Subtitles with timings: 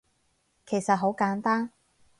[0.65, 1.73] 其實好簡單